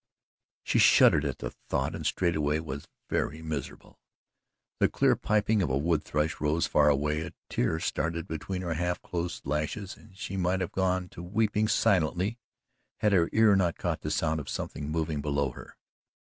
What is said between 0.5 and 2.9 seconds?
She shuddered at the thought and straightway was